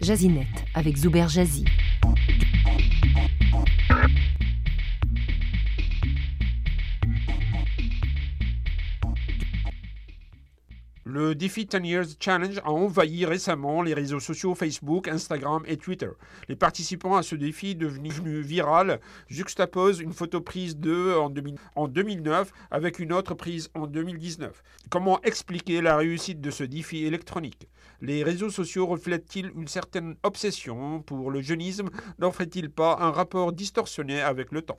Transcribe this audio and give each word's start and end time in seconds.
Jazinet 0.00 0.46
avec 0.74 0.96
Zuber 0.96 1.28
Jazzy. 1.28 1.64
Le 11.04 11.34
défi 11.34 11.66
10 11.66 11.86
Years 11.86 12.06
Challenge 12.20 12.58
a 12.64 12.70
envahi 12.70 13.26
récemment 13.26 13.82
les 13.82 13.94
réseaux 13.94 14.20
sociaux 14.20 14.54
Facebook, 14.54 15.08
Instagram 15.08 15.64
et 15.66 15.76
Twitter. 15.76 16.08
Les 16.48 16.56
participants 16.56 17.16
à 17.16 17.22
ce 17.22 17.34
défi 17.34 17.74
devenu 17.74 18.10
viral 18.40 19.00
juxtaposent 19.28 20.00
une 20.00 20.12
photo 20.12 20.40
prise 20.40 20.76
d'eux 20.76 21.16
en 21.74 21.88
2009 21.88 22.52
avec 22.70 23.00
une 23.00 23.12
autre 23.12 23.34
prise 23.34 23.70
en 23.74 23.86
2019. 23.86 24.62
Comment 24.88 25.20
expliquer 25.22 25.82
la 25.82 25.96
réussite 25.96 26.40
de 26.40 26.50
ce 26.50 26.64
défi 26.64 27.04
électronique? 27.04 27.68
Les 28.00 28.22
réseaux 28.22 28.50
sociaux 28.50 28.86
reflètent-ils 28.86 29.52
une 29.54 29.68
certaine 29.68 30.16
obsession 30.22 31.02
pour 31.02 31.30
le 31.30 31.42
jeunisme? 31.42 31.90
N'offrent-ils 32.18 32.70
pas 32.70 32.96
un 33.00 33.10
rapport 33.10 33.52
distorsionné 33.52 34.20
avec 34.20 34.52
le 34.52 34.62
temps? 34.62 34.78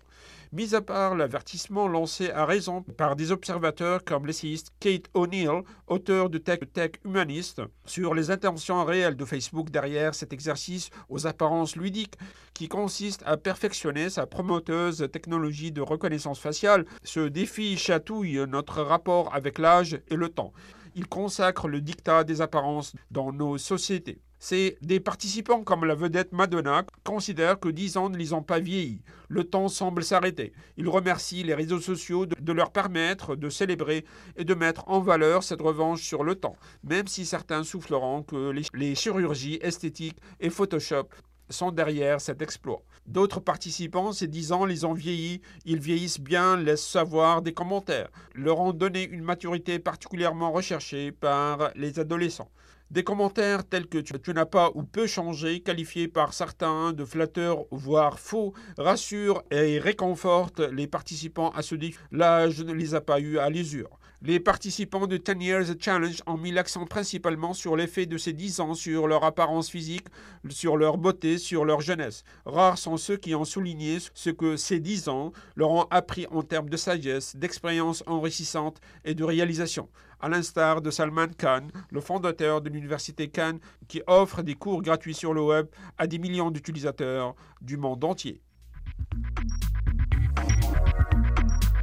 Mis 0.53 0.75
à 0.75 0.81
part 0.81 1.15
l'avertissement 1.15 1.87
lancé 1.87 2.29
à 2.31 2.45
raison 2.45 2.81
par 2.81 3.15
des 3.15 3.31
observateurs 3.31 4.03
comme 4.03 4.25
l'essayiste 4.25 4.73
Kate 4.81 5.05
O'Neill, 5.13 5.61
auteur 5.87 6.29
de 6.29 6.39
Tech, 6.39 6.59
Tech 6.73 6.91
Humaniste, 7.05 7.61
sur 7.85 8.13
les 8.13 8.31
intentions 8.31 8.83
réelles 8.83 9.15
de 9.15 9.23
Facebook 9.23 9.69
derrière 9.69 10.13
cet 10.13 10.33
exercice 10.33 10.89
aux 11.07 11.25
apparences 11.25 11.77
ludiques 11.77 12.17
qui 12.53 12.67
consiste 12.67 13.23
à 13.25 13.37
perfectionner 13.37 14.09
sa 14.09 14.25
promoteuse 14.25 15.07
technologie 15.11 15.71
de 15.71 15.81
reconnaissance 15.81 16.39
faciale, 16.39 16.85
ce 17.03 17.21
défi 17.21 17.77
chatouille 17.77 18.43
notre 18.47 18.81
rapport 18.81 19.33
avec 19.33 19.57
l'âge 19.57 20.01
et 20.09 20.15
le 20.15 20.27
temps. 20.29 20.51
Il 20.95 21.07
consacre 21.07 21.67
le 21.67 21.81
dictat 21.81 22.23
des 22.23 22.41
apparences 22.41 22.93
dans 23.11 23.31
nos 23.31 23.57
sociétés. 23.57 24.21
C'est 24.43 24.77
des 24.81 24.99
participants 24.99 25.63
comme 25.63 25.85
la 25.85 25.93
vedette 25.93 26.31
Madonna 26.31 26.83
considèrent 27.03 27.59
que 27.59 27.69
10 27.69 27.97
ans 27.97 28.09
ne 28.09 28.17
les 28.17 28.33
ont 28.33 28.41
pas 28.41 28.57
vieillis. 28.57 29.03
Le 29.29 29.43
temps 29.43 29.67
semble 29.67 30.03
s'arrêter. 30.03 30.51
Ils 30.77 30.89
remercient 30.89 31.43
les 31.43 31.53
réseaux 31.53 31.79
sociaux 31.79 32.25
de, 32.25 32.51
leur 32.51 32.71
permettre 32.71 33.35
de 33.35 33.49
célébrer 33.49 34.03
et 34.35 34.43
de 34.43 34.55
mettre 34.55 34.87
en 34.87 34.99
valeur 34.99 35.43
cette 35.43 35.61
revanche 35.61 36.01
sur 36.01 36.23
le 36.23 36.33
temps, 36.33 36.55
même 36.83 37.05
si 37.05 37.23
certains 37.23 37.63
souffleront 37.63 38.23
que 38.23 38.49
les, 38.49 38.63
les 38.73 38.95
chirurgies 38.95 39.59
esthétiques 39.61 40.17
et 40.39 40.49
Photoshop 40.49 41.09
sont 41.51 41.71
derrière 41.71 42.21
cet 42.21 42.41
exploit. 42.41 42.81
D'autres 43.05 43.39
participants, 43.39 44.11
ces 44.11 44.27
10 44.27 44.51
ans, 44.51 44.65
les 44.65 44.85
ont 44.85 44.93
vieillis, 44.93 45.41
ils 45.65 45.79
vieillissent 45.79 46.19
bien, 46.19 46.57
laissent 46.57 46.87
savoir 46.87 47.41
des 47.41 47.53
commentaires, 47.53 48.09
leur 48.35 48.59
ont 48.59 48.73
donné 48.73 49.07
une 49.07 49.23
maturité 49.23 49.79
particulièrement 49.79 50.51
recherchée 50.51 51.11
par 51.11 51.71
les 51.75 51.99
adolescents. 51.99 52.51
Des 52.91 53.05
commentaires 53.05 53.65
tels 53.65 53.87
que 53.87 53.99
tu, 53.99 54.33
n'as 54.33 54.45
pas 54.45 54.69
ou 54.75 54.83
peu 54.83 55.07
changé, 55.07 55.61
qualifiés 55.61 56.09
par 56.09 56.33
certains 56.33 56.91
de 56.91 57.05
flatteurs 57.05 57.63
voire 57.71 58.19
faux, 58.19 58.53
rassurent 58.77 59.43
et 59.49 59.79
réconfortent 59.79 60.59
les 60.59 60.87
participants 60.87 61.51
à 61.51 61.61
ce 61.61 61.75
défi. 61.75 61.97
Là, 62.11 62.49
je 62.49 62.63
ne 62.63 62.73
les 62.73 62.93
ai 62.93 62.99
pas 62.99 63.21
eus 63.21 63.39
à 63.39 63.49
l'usure. 63.49 63.97
Les 64.23 64.39
participants 64.39 65.07
de 65.07 65.17
10 65.17 65.43
Years 65.43 65.65
Challenge 65.79 66.21
ont 66.27 66.37
mis 66.37 66.51
l'accent 66.51 66.85
principalement 66.85 67.55
sur 67.55 67.75
l'effet 67.75 68.05
de 68.05 68.19
ces 68.19 68.33
10 68.33 68.59
ans 68.59 68.73
sur 68.75 69.07
leur 69.07 69.23
apparence 69.23 69.67
physique, 69.67 70.05
sur 70.49 70.77
leur 70.77 70.99
beauté, 70.99 71.39
sur 71.39 71.65
leur 71.65 71.81
jeunesse. 71.81 72.23
Rares 72.45 72.77
sont 72.77 72.97
ceux 72.97 73.17
qui 73.17 73.33
ont 73.33 73.45
souligné 73.45 73.97
ce 74.13 74.29
que 74.29 74.57
ces 74.57 74.79
10 74.79 75.09
ans 75.09 75.31
leur 75.55 75.71
ont 75.71 75.87
appris 75.89 76.27
en 76.29 76.43
termes 76.43 76.69
de 76.69 76.77
sagesse, 76.77 77.35
d'expérience 77.35 78.03
enrichissante 78.05 78.79
et 79.05 79.15
de 79.15 79.23
réalisation. 79.23 79.89
À 80.19 80.29
l'instar 80.29 80.83
de 80.83 80.91
Salman 80.91 81.29
Khan, 81.35 81.69
le 81.89 81.99
fondateur 81.99 82.61
de 82.61 82.69
l'université 82.69 83.27
Khan, 83.27 83.57
qui 83.87 84.03
offre 84.05 84.43
des 84.43 84.53
cours 84.53 84.83
gratuits 84.83 85.15
sur 85.15 85.33
le 85.33 85.41
web 85.41 85.65
à 85.97 86.05
des 86.05 86.19
millions 86.19 86.51
d'utilisateurs 86.51 87.33
du 87.59 87.75
monde 87.75 88.03
entier. 88.03 88.39